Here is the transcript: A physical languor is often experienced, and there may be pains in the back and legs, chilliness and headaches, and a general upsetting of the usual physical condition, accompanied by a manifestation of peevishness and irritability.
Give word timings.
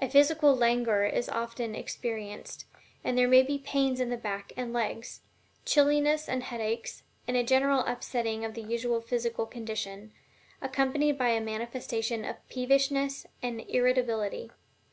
A 0.00 0.08
physical 0.10 0.56
languor 0.56 1.04
is 1.04 1.28
often 1.28 1.76
experienced, 1.76 2.64
and 3.04 3.16
there 3.16 3.28
may 3.28 3.42
be 3.44 3.58
pains 3.58 4.00
in 4.00 4.10
the 4.10 4.16
back 4.16 4.52
and 4.56 4.72
legs, 4.72 5.20
chilliness 5.64 6.28
and 6.28 6.42
headaches, 6.42 7.04
and 7.28 7.36
a 7.36 7.44
general 7.44 7.82
upsetting 7.86 8.44
of 8.44 8.54
the 8.54 8.62
usual 8.62 9.00
physical 9.00 9.46
condition, 9.46 10.10
accompanied 10.60 11.16
by 11.16 11.28
a 11.28 11.40
manifestation 11.40 12.24
of 12.24 12.44
peevishness 12.48 13.24
and 13.40 13.60
irritability. 13.68 14.50